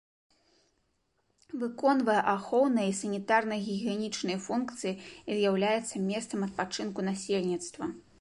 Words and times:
Выконвае 1.63 2.15
ахоўныя 2.31 2.87
і 2.91 2.95
санітарна-гігіенічныя 3.01 4.39
функцыі 4.47 4.95
і 5.29 5.37
з'яўляецца 5.41 5.95
месцам 6.09 6.39
адпачынку 6.47 6.99
насельніцтва. 7.11 7.91